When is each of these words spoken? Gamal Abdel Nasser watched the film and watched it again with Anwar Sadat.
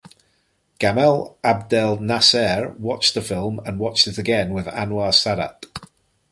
Gamal 0.79 1.35
Abdel 1.43 1.99
Nasser 1.99 2.69
watched 2.79 3.13
the 3.13 3.21
film 3.21 3.59
and 3.67 3.77
watched 3.77 4.07
it 4.07 4.17
again 4.17 4.51
with 4.51 4.65
Anwar 4.65 5.13
Sadat. 5.13 5.65